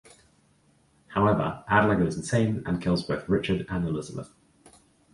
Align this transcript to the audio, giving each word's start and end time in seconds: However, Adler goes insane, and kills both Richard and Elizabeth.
However, 1.09 1.63
Adler 1.67 1.95
goes 1.95 2.17
insane, 2.17 2.63
and 2.65 2.81
kills 2.81 3.03
both 3.03 3.29
Richard 3.29 3.67
and 3.69 3.85
Elizabeth. 3.87 4.33